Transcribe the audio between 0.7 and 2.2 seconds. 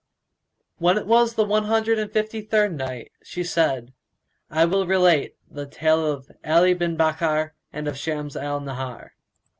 When it was the One Hundred and